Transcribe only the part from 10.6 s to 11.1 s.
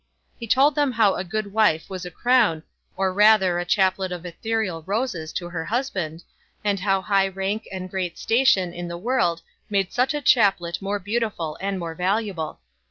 more